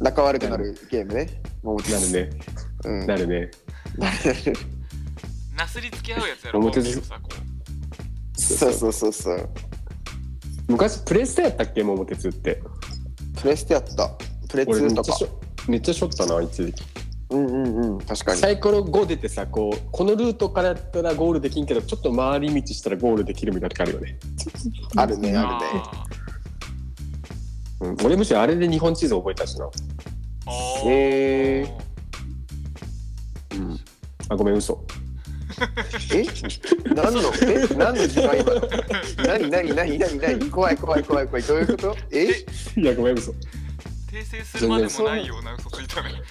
[0.00, 1.28] 仲悪くなるゲームね。
[1.62, 2.30] もうなるね。
[2.84, 3.06] うん。
[3.06, 3.50] なるね。
[5.56, 8.40] なすりつけ合うやつやろ表ボンビーをさこう。
[8.40, 9.12] そうそうそう。
[9.12, 9.48] そう
[10.68, 12.62] 昔プレステやったっけ桃鉄って。
[13.40, 14.10] プレステやった。
[14.48, 15.00] プレ俺め2とか。
[15.02, 16.84] っちゃしょめっちゃしょったな一時期
[17.30, 17.98] うんうんうん。
[18.00, 18.40] 確かに。
[18.40, 24.18] サイコロ5出てさこうこのルートからやったらゴールできんけどちょっと回り道したらゴールできるみたいな時あるよね、
[24.96, 25.82] あるねあるね。
[25.84, 26.06] あ
[27.82, 29.68] うん、俺むしろあれで日本地図覚えたしな、
[30.84, 31.62] へ
[33.54, 33.80] うん、
[34.28, 34.84] あごめん嘘。
[36.14, 36.24] え？
[36.94, 37.20] 何の？
[37.42, 37.66] え？
[37.76, 38.60] 何の時間今の？
[39.26, 40.50] 何何何何何？
[40.50, 41.42] 怖い怖い怖い怖い。
[41.42, 41.96] どういうこと？
[42.10, 42.26] え？
[42.76, 43.32] いやごめん嘘。
[44.10, 46.22] 訂正するまでもないような嘘ついたね。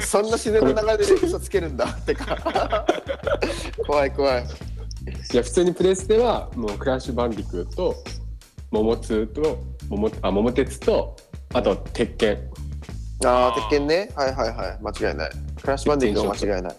[0.00, 1.84] そんな自然な流れで嘘つけるんだ。
[1.86, 2.86] ってか
[3.86, 4.44] 怖い怖い。
[5.32, 7.96] いや普通にプレステはもうクラッシュバンディクーと
[8.70, 9.58] 桃ツと
[9.90, 11.16] 桃あ桃鉄と
[11.52, 12.38] あと鉄拳。
[13.24, 14.10] ああ鉄拳ね。
[14.16, 14.78] はいはいはい。
[14.80, 15.30] 間違いない。
[15.60, 16.76] クラッシュバンディングは間違いない。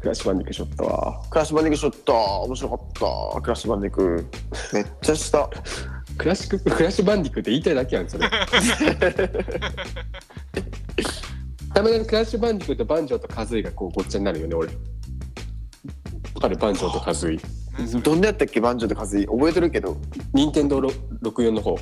[0.00, 1.22] クラッシュバンディクーショットは。
[1.28, 2.14] クラッシュバンディングショット。
[2.42, 2.78] 面白かっ
[3.34, 3.40] た。
[3.42, 4.26] クラッシュバンディング。
[4.72, 5.50] めっちゃした。
[6.16, 8.28] クラッシュクラッシュバンディクーって言いたいだけやんそれ。
[11.74, 14.68] たまにクラッシュバンディクーとバンジョーとカズイがこうごっちゃになるよね俺。
[14.68, 14.74] わ
[16.40, 16.56] かる？
[16.56, 17.40] バンジョーとカズイ。
[18.02, 18.60] どんなやったっけ？
[18.60, 19.26] バンジョーとカズイ。
[19.26, 19.96] 覚えてるけど。
[20.32, 21.76] 任天堂64の方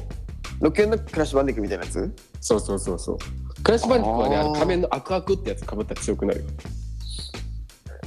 [0.61, 2.15] 6のクラッシュバンディングみたいなやつ？
[2.41, 3.19] そうそうそうそう。
[3.63, 6.47] クラッシュバンディクーはねあの仮面のアクアクってやつかぶったら強くなるよ。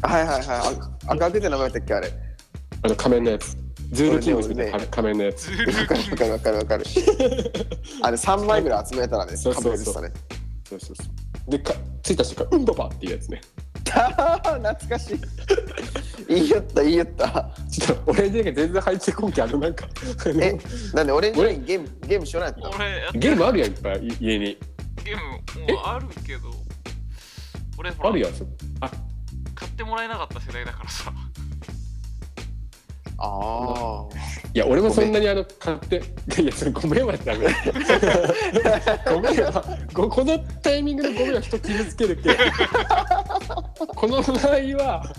[0.01, 0.47] はいはいはい。
[0.47, 2.11] あ赤くって名前やったっけあれ？
[2.81, 3.57] あの仮面のやつ。
[3.91, 5.49] ズールキングスみたいな仮面のやつ。
[5.49, 5.63] わか
[5.95, 6.85] るわかるわかるわかる。
[8.03, 9.73] あれ3枚ぐらい集めたらねそうそうそう。
[9.73, 10.11] 被れてたね
[10.69, 11.03] そうそうそ
[11.47, 11.51] う。
[11.51, 13.41] でかついた瞬間うんばばっていうやつね
[13.85, 15.19] 懐かしい。
[16.27, 17.49] 言いよった言いよった。
[17.69, 19.87] ちょっと俺だけ全然入ってこんけあのなんか。
[20.39, 20.57] え
[20.93, 22.69] なんで俺にゲームゲームしようなやったの？
[22.75, 24.57] 俺やってゲームあるやんいっぱい家に。
[25.03, 25.21] ゲーム
[25.73, 26.51] もうあるけど
[27.77, 28.45] 俺ほらあるやんそ
[28.81, 28.91] あ。
[29.55, 31.11] 買ってもらえなかった世代だからさ
[33.21, 34.05] あ
[34.53, 36.01] いや俺もそんなにあの買って
[36.41, 37.47] いやそれごめんはダメ
[39.05, 42.37] ごめんはごこのタイミングでごめんは人傷つけるけ
[43.87, 44.35] この場合
[44.77, 45.13] は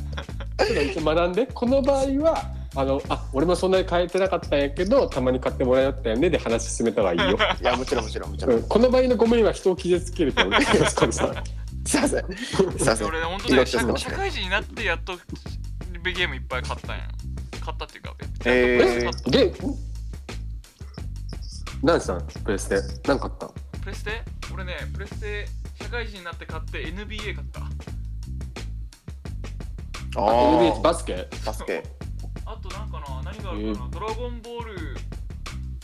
[0.58, 7.56] ちょっと一応学んでこの場合はあのあ俺もそんなに買えてなかったんやけどたまに買ってもらえたよねで話進めた方がいいよ、あ。
[7.60, 8.54] いや、もちろんもちろんもちろ。
[8.54, 11.34] うんん、この場合のごめんは人を傷つけるから俺気をつけるさ
[11.84, 12.36] すいません。
[12.36, 13.08] すいません。
[13.08, 15.16] 俺ね本当ね社社会人になってやっと
[16.04, 17.08] ゲームいっぱい買ったんや
[17.70, 18.14] 買ったっていうか
[18.46, 19.02] えー。
[19.02, 19.30] 買った？
[19.30, 19.52] ゲ
[21.82, 23.08] 何さんプレステ。
[23.08, 23.48] 何買った？
[23.80, 24.22] プレステ？
[24.52, 25.46] 俺ねプレステ
[25.82, 27.60] 社会人になって買って NBA 買った。
[27.60, 27.64] あ
[30.14, 31.28] NBA ーバスケ？
[31.46, 31.82] バスケ。
[32.44, 34.96] あとなんかな何があるかな、ドラゴンボール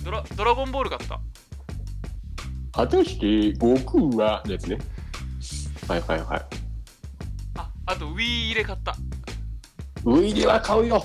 [0.02, 1.20] ドラドラゴンボール買った。
[2.72, 3.74] 果たして悟
[4.10, 4.78] 空はのやつね。
[5.88, 6.46] はいはいはい。
[7.56, 8.96] ああと Wii 入れ買った。
[10.04, 11.02] ウイイレは買うよ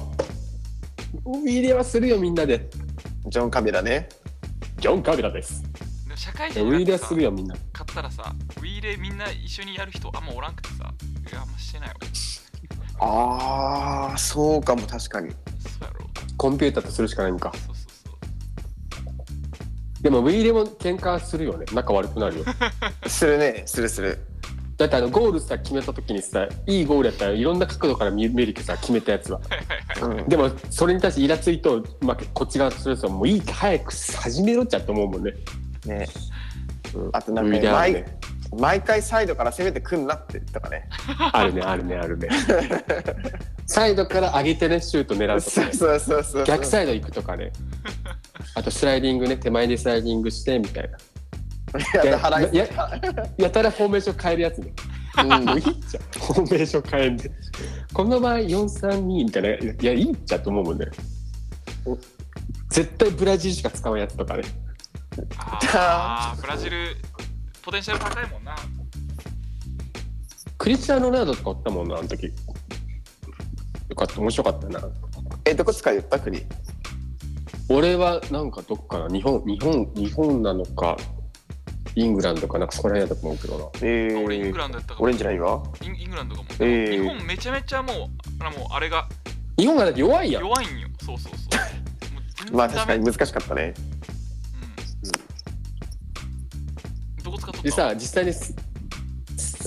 [1.26, 2.70] ウイイレはするよみんなで。
[3.28, 4.10] ジョン・カビラね。
[4.78, 5.64] ジョン・カビラです。
[6.08, 7.56] でも社会人ウイイレはになってさするよみんな。
[7.74, 11.96] 買ったらさ Wii 入れみんな一緒にやる人あんまおらんくてさいやあんましてないわ。
[13.04, 15.32] ああ、そうかも、確かに。
[15.32, 15.36] そ
[15.82, 16.08] うやろ。
[16.38, 17.52] コンピューターとするしかないんか。
[17.54, 18.12] そうそうそ
[20.00, 20.04] う。
[20.04, 21.66] でもウイイレも喧嘩するよね。
[21.74, 22.46] 仲悪くなるよ。
[23.08, 24.20] するね、するする。
[24.82, 29.40] だってあのゴールさ決めた時にさいいゴールやったらいろんな角度から見見るけどさ決めたやつは
[30.02, 30.28] うん。
[30.28, 35.34] でもそれに対してイラついと、まあ、こっち側とするともういいか早く始めろっちゃと思うもんね
[35.86, 36.08] ね。
[36.96, 38.06] うんあとなんかね毎
[38.58, 40.90] 毎回サイドから攻めてくんなってとかね。
[41.32, 42.28] あるねあるねあるね
[43.66, 46.44] サイドから上げてねシュート狙うとか、ね、そうそうそう。
[46.44, 47.54] 逆サイド行くとかね
[48.56, 50.98] あとスライディングね手前でスライディングしてみたいな
[51.94, 52.70] やや
[53.38, 54.74] やたらフォーメーション変えるやつね。
[55.20, 55.30] うん。
[55.46, 56.04] もういいっちゃん。
[56.04, 57.32] フォーメーション変えんで。
[57.94, 60.88] この場合432みたいないやいいっちゃと思うもんね。
[62.70, 64.44] 絶対ブラジルしか使わんやつとかね。
[65.38, 66.96] あーブラジル
[67.62, 68.56] ポテンシャル高いもんな。
[70.58, 72.26] クリスチャーノ・ロナウドとかおったもんなあの時。
[72.26, 74.82] よかった面白かったな。
[75.46, 76.42] え、どこ使い言った国
[77.70, 80.98] 俺はなんかどっかな日本日本日本なのか
[81.96, 83.66] イングランドかなんかそこら辺だと思うけどな。
[83.82, 85.04] え俺イングー、ランドやったかも。
[85.06, 85.62] オレンジないわ。
[85.82, 87.02] インイングランドかも、えー。
[87.02, 87.96] 日本めちゃめちゃもう
[88.40, 89.10] あのもうあれが。
[89.58, 90.44] 日本がだって弱いやん。
[90.44, 90.88] 弱いんよ。
[91.04, 92.14] そうそうそう。
[92.14, 93.74] もう全然まあ確かに難しかったね。
[97.18, 97.64] うん、どこ使っとった？
[97.64, 98.56] でさ実際にす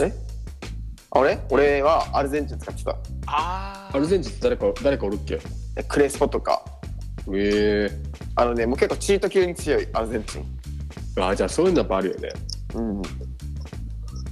[0.03, 0.13] え？
[1.11, 1.39] あ俺？
[1.51, 2.97] 俺はアルゼンチン使ってた。
[3.27, 3.97] あー。
[3.97, 5.39] アルゼンチンって誰か誰かおるっけ？
[5.77, 6.65] えクレスポとか。
[7.33, 7.91] え
[8.37, 10.54] あのね、もう結構チート級に強いアルゼンチン。
[11.17, 12.33] えあじゃあそういうのやっぱあるよね
[12.75, 13.03] うん。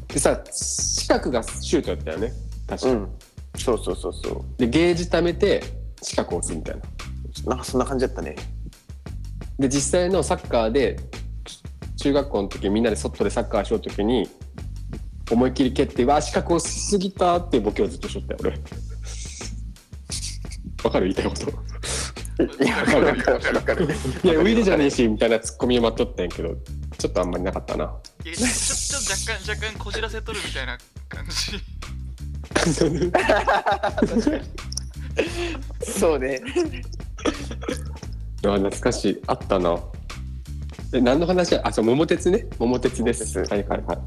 [0.09, 2.33] でさ四角がシュートやったよね
[2.67, 3.09] 確か、うん。
[3.57, 5.63] そうそうそうそでゲージ貯めて
[6.03, 6.83] 四角を押すみたいな
[7.47, 7.49] う。
[7.49, 8.37] なんかそんな感じだったね。
[9.59, 10.99] で実際のサッカーで
[11.99, 14.29] 中学校の時みんなで外でサッカーしようときに
[15.31, 18.51] 思いっきり蹴って「わあ四角押しすぎた」っていうボケをずっとしとったよ俺
[20.85, 21.07] わかる？
[21.07, 21.47] 言いたいこと
[22.43, 23.85] いや、わかるわかるわかる。
[23.85, 23.89] い
[24.29, 26.57] やウィルじゃねえしみたいなツッコミを待っとったんやけど
[26.99, 27.85] ちょっとあんまりなかったな。
[28.25, 30.79] いやちょちょっと若干若干こじらせとるみたいな
[31.09, 31.61] 感じ。
[32.65, 32.87] そ
[36.17, 36.41] うね。
[38.45, 39.21] あ懐かしい。
[39.27, 39.79] あったな。
[40.95, 41.57] え何の話？
[41.57, 42.47] あそう桃鉄ね。
[42.59, 43.39] 桃鉄です。
[43.39, 43.53] 桃鉄。
[43.53, 43.99] はいはいはい。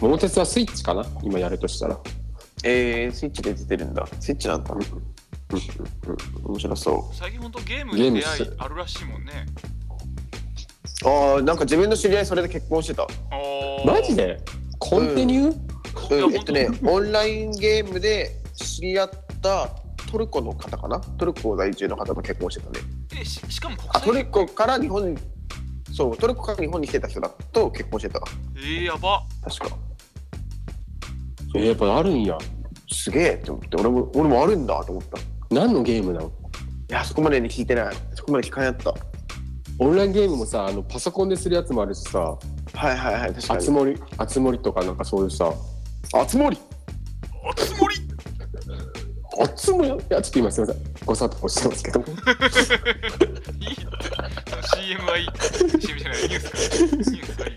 [0.00, 1.04] 桃鉄はスイッチかな？
[1.22, 1.98] 今やるとしたら。
[2.64, 4.06] えー、スイッチで出てるんだ。
[4.20, 4.74] スイッチなんだ。
[6.44, 9.46] 面白そ最近ほんとゲームゲームに出会いしあるらしいもんね
[11.04, 11.08] う。
[11.08, 13.04] ああ、なんか自分の知り合いそれで結婚してた。
[13.04, 14.40] あーマジで？
[14.78, 19.70] コンティニュー、うん、えっとね、オンラインゲームで知り合った
[20.10, 21.00] トルコの方かな？
[21.00, 22.80] トルコ在住の方と結婚してたね。
[23.20, 25.18] えししかも国あ、ト際ルコから日本に、
[25.92, 28.20] そう、トルコから日本に来てた人だと結婚してた。
[28.56, 29.76] えー、やば確か。
[31.54, 32.36] えーやっぱあるんや
[32.90, 35.18] すげえって思って、俺も、俺もあるんだと思った。
[35.50, 36.32] い何のゲームなの？
[36.88, 37.96] や、そこまでに聞いてない。
[38.14, 38.94] そこまで聞かんやった。
[39.78, 42.18] オンラインゲームもさあのパソコンでするやつもあるしさ。
[42.18, 42.38] は
[42.92, 43.58] いはいはい、確かに。
[43.58, 45.52] あつ森あつ森とかなんかそういうさ。
[46.14, 46.58] あつ森
[47.48, 47.96] あつ森
[49.40, 50.82] あつ森いやちょっと今すみません。
[51.04, 52.00] ごサポしてますけど。
[52.00, 52.06] いい
[54.74, 55.28] CM はいい。
[55.80, 56.22] CM じゃない。
[56.22, 57.54] ニュースかニュースはいい。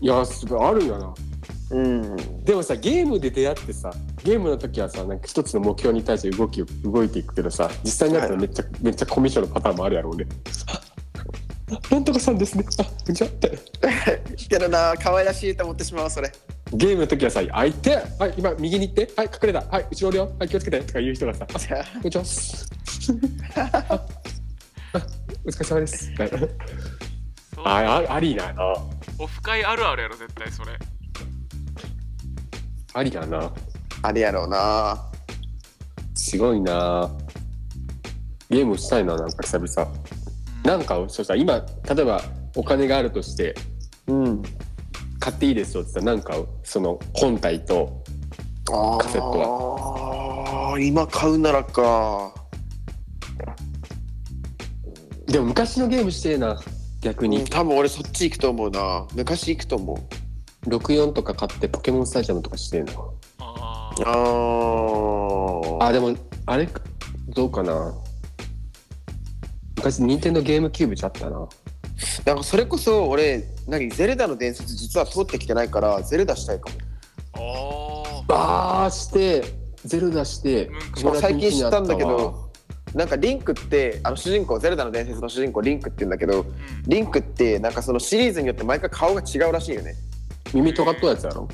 [0.00, 1.14] いやすごいあるんやな
[1.72, 2.44] うん。
[2.44, 10.26] でもさゲームで出会ってさゲームの時はさなんか一つの目標に対して動き動いていくけどさ実際になったらめっちゃ、めっちゃコミッションのパターンもあるやろうね。
[10.66, 10.80] あ
[11.90, 12.64] なんとかさんですね。
[12.78, 13.58] あじゃあって。
[14.48, 16.30] けどな、可愛らしいと思ってしまう、それ。
[16.74, 17.96] ゲームの時はさ「相手。
[18.18, 19.10] はい今右に行って。
[19.16, 19.60] はい隠れた。
[19.70, 21.52] はい後ろおるよはい気をつけて」とか言う人がさ「あ。
[21.52, 21.58] こ
[21.98, 22.24] んにちは」
[24.94, 25.02] あ
[25.44, 26.10] お疲れ様です」
[27.64, 28.74] ああありだな
[29.18, 30.78] オフ会あるあるやろ絶対それ
[32.94, 33.52] ありだな。
[34.02, 35.10] あれやろうな。
[36.14, 37.10] すごいな。
[38.50, 39.90] ゲームしたいななんか久々。
[39.90, 40.68] うん。
[40.68, 42.22] なんかそうさ今例えば
[42.54, 43.54] お金があるとして
[44.06, 44.42] うん。
[45.18, 48.02] 買っていいですよって言ったらなんかその本体と
[48.70, 50.78] あカセットは。
[50.80, 52.34] 今買うならか。
[55.26, 56.60] でも昔のゲームしてえな
[57.00, 57.38] 逆に。
[57.38, 59.06] うん多分俺そっち行くと思うな。
[59.14, 60.21] 昔行くと思う
[60.66, 62.92] 64とか買ってポケモンスタジアムとかしてえな
[63.40, 64.02] ああー。
[65.78, 66.14] ーあでも
[66.46, 66.68] あれ
[67.28, 67.94] どうかな。
[69.76, 71.48] 昔任天堂ゲームキューブじゃあったな。
[72.24, 76.70] なんかそれこそ俺何ゼルダの伝説実は通ってきてないからゼルダしたいか
[77.34, 78.24] も。
[78.28, 79.42] ああーして
[79.84, 82.50] ゼルダしてう最近知ったんだけど
[82.94, 86.54] なんかリンクってあの主人公ゼルダの伝説の主人公リンクって言うんだけどーうん。
[86.86, 89.94] リンクってなんかそのシリーズによって毎回顔が違うらしいよね
[90.52, 91.48] 耳とがっとうやつやろ？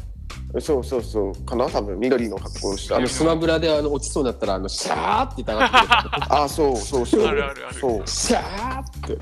[0.60, 1.34] そうそうそう。
[1.44, 2.96] かな多分緑の格好をした。
[2.96, 5.88] あのスマブラであの落ちそうになったらあのシャーって言って上がってくる
[6.30, 7.24] あーそうそうそう。
[7.26, 7.78] あるあるある。
[7.78, 8.06] そう。
[8.06, 9.18] シャーって。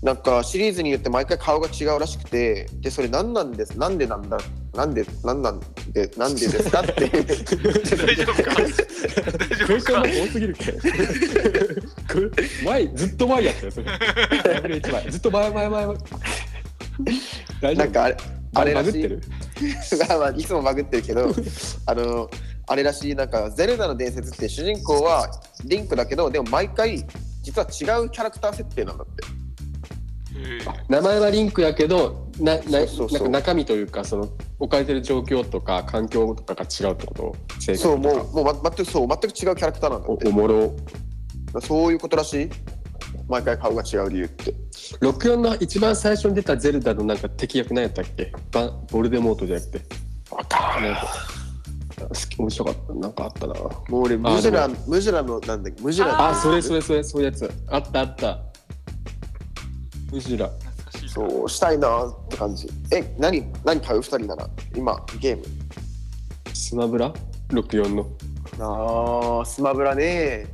[0.00, 4.38] なんかシリーズによって毎回顔が違うらしくてでそれ何なんですなんでなんだ
[4.72, 5.58] なんでなんなん
[5.92, 6.92] でなんでですかって。
[7.08, 7.10] 大
[8.14, 8.54] 丈夫か？
[8.54, 8.70] 大
[9.56, 10.02] 丈夫か？
[10.02, 10.72] 多すぎるけ
[12.64, 13.86] 前ずっと前やったよそれ。
[14.54, 17.74] ダブル1枚ずっと前前前前。
[17.74, 18.16] なんかあれ
[18.54, 19.22] あれらしいバグってる？
[20.18, 21.30] まあいつもバグってるけど
[21.86, 22.30] あの
[22.66, 25.28] あれらしいなんか「ゼルダの伝説」って主人公は
[25.64, 27.04] リンクだけどでも毎回
[27.42, 29.22] 実は違うキャラクター設定なんだって。
[30.88, 33.28] 名前はリンクやけどななそうそうそう。
[33.28, 34.28] なんか中身というかその
[34.60, 37.14] 置かれてる状況とか環境とかが違うってこ
[37.58, 37.74] と？
[37.76, 40.28] そうもうもう、ま、全くそう全く違うキャラクターなんだおって。
[40.28, 40.76] おもろ。
[41.60, 42.50] そういうことらしい？
[43.26, 44.54] 毎回顔が違う理由って
[45.00, 48.32] 64の一番最初に出たゼルダのなんか敵役何やったっけ？
[48.52, 49.80] バボルデモートじゃなくて。
[50.30, 51.06] わかなんか
[52.08, 52.94] 好き面白かった。
[52.94, 53.54] なんかあったな。
[53.54, 55.82] もう俺ムジュラムジュラのなんだっけ？
[55.82, 57.50] ムジュラあそれそれそれそういうやつ。
[57.68, 58.40] あったあった。
[60.12, 61.10] ムジュラ懐かしいな。
[61.10, 62.68] そうしたいなって感じ。
[62.92, 64.00] え何何買う？
[64.00, 64.48] 二人なら。
[64.74, 65.44] 今ゲーム。
[66.54, 67.12] スマブラ
[67.50, 68.06] ？64の。
[68.60, 70.46] あースマブラね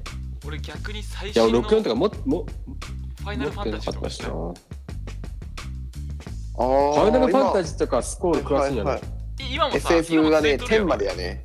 [0.47, 2.47] 俺逆に最いや新の64とかもも
[3.25, 9.01] ファイナルファンタジーとかしなファイナルファンタジジーとかスコール詳しいんじゃない
[9.41, 10.87] え今もさ FF がね10今もツイートやろ。
[10.87, 11.43] までやね。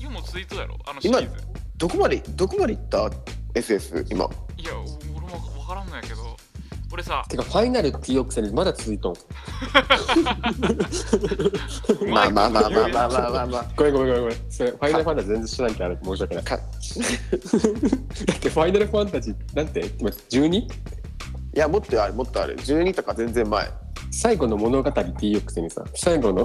[0.00, 1.28] 今もツイートやろあのシリーズ。
[1.76, 3.10] どこまでどこまで行った
[3.54, 4.24] ？FF 今。
[4.24, 4.28] い
[4.64, 4.72] や
[5.14, 6.36] 俺も分からんのやけど。
[6.90, 9.14] 俺さてかファイナルっていうくせにまだ続いとん？
[12.10, 13.66] まあまあまあまあまあまあまあまあ。
[13.76, 14.38] ごめんごめんごめんごめん。
[14.50, 16.44] それファイナルファンタジー全然知らんけどあれ申し訳ない。
[16.44, 16.66] か だっ
[18.38, 19.92] てファイナルファンタジーなんて？
[19.98, 20.66] 今 12?
[21.54, 23.70] いやもっとあれもっとあれ12とか全然前。
[24.10, 26.44] 最後の物語ってにさ最後の、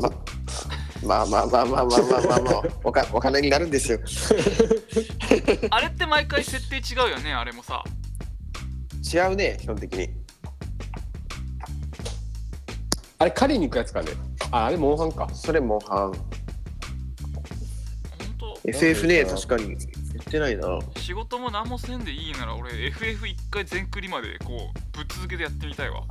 [1.06, 4.00] ま、あまあまあまあまあまあまあ、まあ、おお金になるんですよ。
[5.70, 7.84] あれって毎回設定違うよねあれもさ。
[9.13, 10.10] 違うね基本的に。
[13.20, 14.12] あれ狩りに行くやつかね。
[14.52, 15.30] ああれモンハンか。
[15.34, 16.13] それモンハン。
[18.66, 19.78] SF ね確かに。
[20.34, 20.80] ってないな。
[20.98, 26.02] 仕事も何もせんでいいなら俺 FF1 回全クリまでこうぶっ続けでやってみたいわ。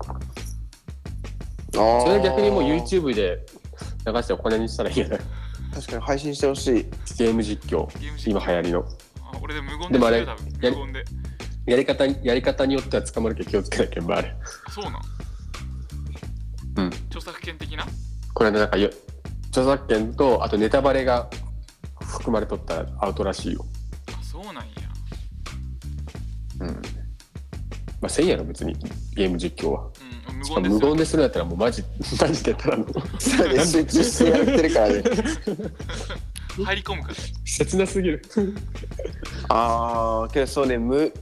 [1.75, 3.45] そそれ逆にもう YouTube で
[4.07, 5.21] 流してお金にしたらいいんじゃない
[5.75, 6.73] 確かに配信してほしい。
[7.19, 7.87] ゲーム実況。
[7.99, 8.31] ゲーム実況。
[8.31, 8.85] 今流行りの。
[9.23, 10.63] あ俺で無言でもあれでするよ多分。
[10.63, 11.05] やり無言で。
[11.67, 14.37] やり方にやり方によっては捕まるけど気をつけなきゃいけないあれ
[14.71, 16.87] そうなん？
[16.87, 16.93] うん。
[17.07, 17.85] 著作権的な？
[18.35, 18.89] これねなんかよ
[19.49, 21.29] 著作権とあとネタバレが
[22.01, 23.65] 含まれとったらアウトらしいよ。
[23.65, 23.82] あ
[24.43, 24.71] そうなんや。
[26.61, 26.69] うん。
[26.69, 28.75] まあせんやろ別に。
[29.15, 29.83] ゲーム実況は。
[29.83, 31.85] うん無言です無言でするやったらもうマジ
[32.21, 32.87] マジでただの
[33.19, 35.03] そうね集中してやってるからね
[36.65, 37.15] 入り込むから。
[37.45, 38.23] 切なすぎる。
[39.49, 41.13] ああけどそうねむ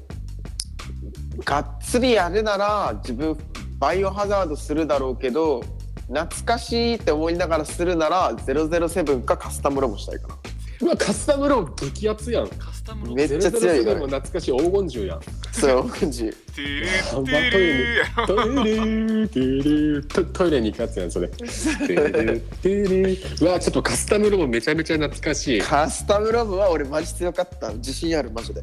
[1.44, 3.36] がっつりやるなら自分
[3.78, 5.62] バイオハザードするだろうけど
[6.08, 10.39] 懐かしいって思いながらするなら007かカスタムロボしたいかな
[10.82, 12.48] うわカスタムロー激アツやん。
[12.48, 15.20] カスタムロめっちゃ強いよ007も懐かしい黄金銃やん。
[15.52, 19.28] そう感じテレあんまテレやろトイレ。
[19.28, 19.62] トイ
[19.94, 20.02] レ。
[20.02, 21.28] トトイレに行くやつやんそれ。
[21.36, 23.18] トイレトイレ。
[23.42, 25.60] うわちょっとカスタムロボめちゃめちゃ懐かしい。
[25.60, 27.72] カスタムロボは俺マジ強かった。
[27.74, 28.62] 自信あるマジで。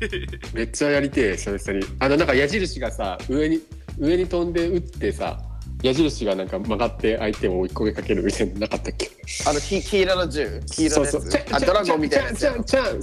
[0.52, 1.86] めっちゃやりてえ久々に。
[1.98, 3.62] あのなんか矢印がさ上に
[3.98, 5.40] 上に飛んで撃ってさ
[5.82, 9.10] 矢印がなんか曲がって相手を追い込みかけるみたいなのなかったっけ？
[9.46, 10.60] あの黄黄色の銃？
[10.66, 11.54] 黄色のやつ？
[11.54, 12.40] あドラゴンみたいなやつ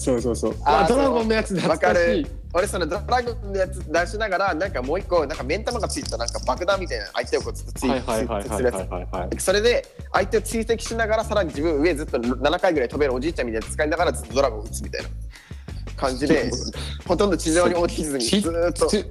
[0.04, 0.56] そうそうそう。
[0.66, 2.22] あドラゴンのやつわ懐かし。
[2.22, 15.10] い俺そのドラゴンのやつ出しながらなんかもう一個なんか目ん玉がついたなんか爆弾みたいな相手をこうずっとついはいはいはいはいついてするやつそれで相手を追跡しながらさらに自分上ずっと7回ぐらい飛べるおじいちゃんみたいな使いながらずっとドラゴンを撃つみたいな
[15.98, 16.50] 感じで
[17.06, 19.06] ほとんど地上に降りずにずっとつ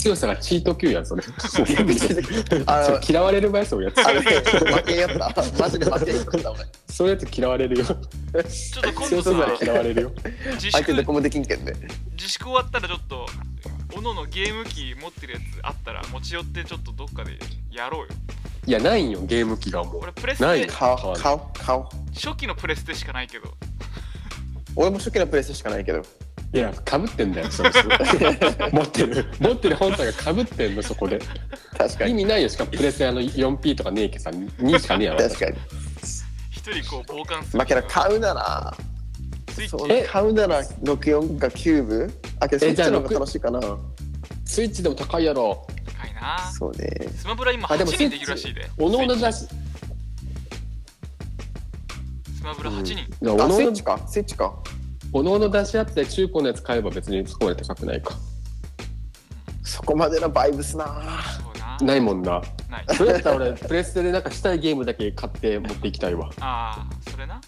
[0.00, 1.22] 強さがチート級やんそれ。
[2.66, 4.00] あの嫌われる前そうやつ。
[4.02, 5.44] 負けんやった。
[5.58, 6.60] マジで負けんやった俺。
[6.88, 7.84] そういうやつ嫌われるよ。
[7.84, 7.98] ちょっ
[8.82, 10.12] と今度強さ嫌われるよ
[10.54, 11.74] 自粛相手どこもできんけんね。
[12.12, 13.26] 自粛終わったらちょっと
[13.94, 17.38] おののゲーム機持ってるやつあったら持ち寄ってちょっとどっかで
[17.70, 18.06] やろうよ。
[18.66, 19.98] いやないんよゲーム機がもう。
[20.02, 23.54] 俺プレスないテ顔顔顔初期のプレステしかないけど。
[24.76, 26.02] 俺も初期のプレステしかないけど
[26.52, 27.70] いやかぶってんだよそれ
[28.72, 29.24] 持ってる。
[29.38, 31.20] 持ってる本体がかぶってんのそこで。
[31.78, 32.10] 確かに。
[32.10, 35.20] 意味ないよしかもプレステあの 4P とかねえけさ2しかねえやろ。
[35.20, 35.56] 確かに。
[36.50, 37.58] 一人こう傍観する。
[37.58, 38.76] まあけど買うなら
[39.52, 40.08] スイッチ。
[40.08, 42.12] 買うなら64か9部？
[42.40, 43.60] あけどそっえじゃあちの方が楽しいかな。
[44.44, 45.64] スイッチでも高いやろ。
[45.86, 46.50] 高いな。
[46.52, 46.88] そうね。
[47.16, 48.68] スマブラ今8あでも人できるらしいで。
[48.76, 49.46] おのおのスイッだし。
[49.46, 49.54] チ
[52.38, 54.00] スマブラ8人、いやおのおのあスイッチか。
[54.08, 54.52] スイッチか
[55.12, 58.14] おのおの出し合って中古のやつ買えば別にそこまで高くないか。
[59.64, 60.84] そこまでのバイブスな。
[60.84, 61.78] そうな。
[61.80, 62.40] ないもんな。
[62.70, 62.84] ない。
[62.94, 66.30] それやったら俺プレステでなんかしたいゲームだけ買って持っていきたいわ。
[66.40, 67.40] ああそれな。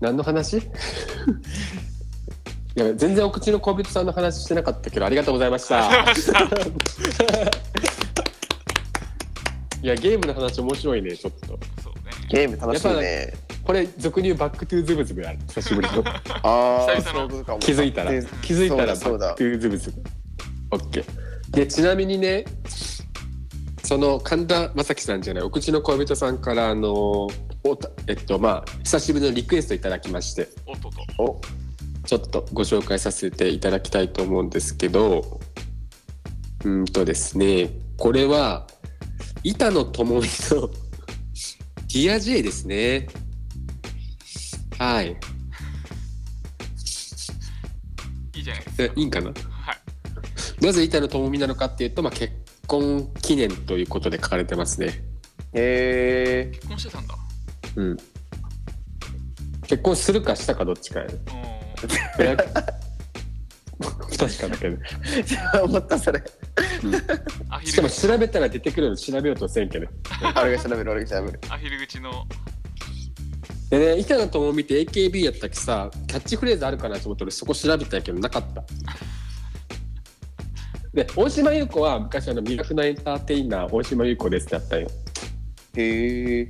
[0.00, 0.58] 何の話？
[2.74, 5.90] いや全然お口の恋人さんの話してなかったけどありがとうございました。
[9.82, 11.58] いやゲームの話面白いねちょっと。
[11.82, 11.91] そう。
[11.91, 11.91] ね
[12.32, 13.34] ゲーム楽しいね。
[13.62, 16.02] これ俗に言う Back to ズブズブやる久しぶりの。
[16.42, 17.58] ああ久々の。
[17.58, 18.10] 気づいたら。
[18.10, 19.28] で気づいたらそうだ。
[19.28, 20.02] Back to ズブズブ。
[20.70, 21.04] オッケー
[21.50, 22.46] でちなみにね
[23.84, 27.28] その神田正輝さんじゃないお口の恋人さんからあの
[27.62, 30.48] おたえっとまあ久しぶりのリクエストいただきまして。
[30.66, 31.22] おっとっと。
[31.22, 31.40] お。
[32.06, 35.38] ちょっとご紹介させていただきたいと思うんですけど
[36.64, 38.66] うーんとですねこれは
[39.44, 40.70] 板野友美の
[41.92, 43.06] 「Dear J」ですね。
[44.78, 45.16] はい。
[48.34, 49.32] いいじゃないですでいいんかな？
[49.32, 50.64] かはい。
[50.64, 52.32] なぜ板野友美なのかっていうと、まあ、結
[52.66, 55.04] 婚記念ということで書かれてますね。
[55.52, 57.14] へえ結婚してたんだ。
[57.76, 57.96] うん。
[59.66, 61.06] 結婚するかしたかどっちかや
[64.26, 64.76] 確かだけど。
[64.76, 66.22] ー、思ったそれん
[67.50, 69.86] アヒしかも調べたら出てくるの調べようとせんけど。
[70.40, 72.26] 俺が調べる俺が調べるアヒル口の
[73.70, 78.64] でね、板野友美って AKB やったっけさ、キャッチフレーズあるかなと思って俺そこ調べたんやけどなかった。
[80.92, 84.88] で、大島優子は昔あのミラクなエンターテイナー大島優子ですってあったんよ。
[85.76, 86.48] へえ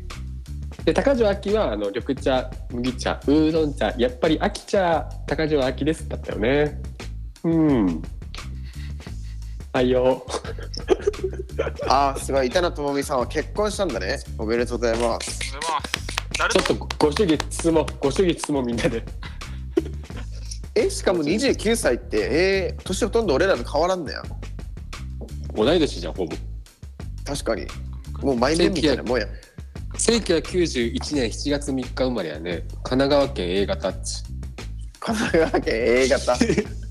[0.85, 6.81] で高城秋はあの緑茶麦茶ウーロン茶やっぱり秋茶高城秋ですだったよね
[7.45, 8.03] うん。
[9.72, 10.24] はいよ。
[11.88, 12.47] あーすごい。
[12.47, 14.20] 板野友美さんは結婚したんだね。
[14.38, 15.03] おめでとうございます。
[15.03, 16.03] おはようございます。
[16.38, 19.05] 誰とちょっとご主義質問ご主義質問みんなで。
[20.74, 24.22] えしかも29歳ってえー、年ほとんど俺らと変わらんだよ
[25.55, 26.36] 同い年じゃんほぼ。
[27.24, 27.66] 確かに。
[28.22, 29.26] もう毎年みたいなもんや。
[29.95, 32.64] 1991年7月3日生まれやね。
[32.82, 34.22] 神奈川県 A 型っち。
[35.01, 36.36] 神奈川県 A 型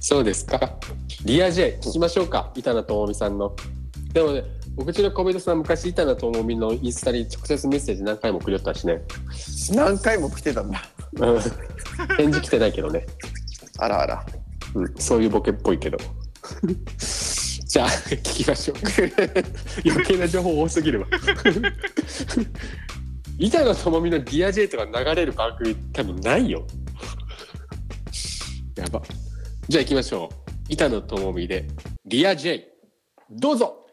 [0.00, 0.78] そうですか。
[1.24, 2.52] Dear J 聞きましょうか。
[2.54, 3.56] 板野友美さんの。
[4.12, 4.44] でもね
[4.78, 9.02] お口の恋人さん昔板野友美のインスタに直接メッセージ何回もくれよったしね。
[9.74, 10.82] 何回も来てたんだ。
[11.18, 11.40] うん。
[12.16, 13.06] 返事来てないけどね。
[13.78, 14.26] あらあら。
[14.74, 15.98] うん、そういうボケっぽいけど。
[17.66, 18.76] じゃあ聞きましょう。
[19.88, 21.06] 余計な情報多すぎるわ。
[23.38, 26.66] 板野友美の Dear J とか流れる番組多分ないよ。
[28.76, 29.02] やば。
[29.68, 30.50] じゃあ行きましょう。
[30.70, 31.66] 板野友美で
[32.06, 32.64] ディアジェイ。
[33.30, 33.85] どうぞ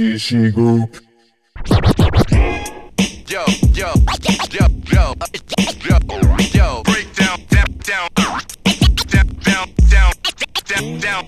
[0.00, 0.96] GC Group.
[3.28, 3.44] yo,
[3.74, 3.92] yo, yo,
[4.50, 5.14] yo, yo,
[6.54, 8.40] yo, break down, down, down, down,
[9.10, 10.08] down, down,
[10.66, 11.20] down, down.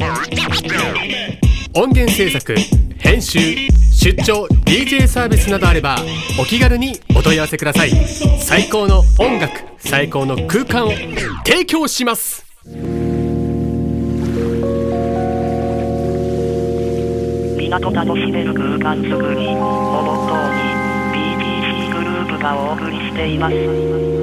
[1.74, 2.54] 音源制作
[2.98, 5.98] 編集出張 DJ サービスなどあれば
[6.40, 7.90] お気軽にお問い合わせください
[8.40, 10.92] 最高の音楽最高の空間を
[11.44, 12.46] 提供します
[17.80, 19.48] 港楽しめる空間づくり。
[19.48, 20.82] をモットーに。
[21.14, 24.21] BTC グループがお送りしています。